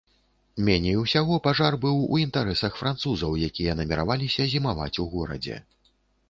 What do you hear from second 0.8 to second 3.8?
усяго пажар быў у інтарэсах французаў, якія